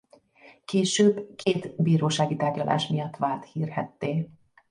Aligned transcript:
Később 0.65 1.35
két 1.35 1.81
bírósági 1.81 2.35
tárgyalás 2.35 2.87
miatt 2.87 3.15
vált 3.17 3.45
hírhedtté. 3.45 4.29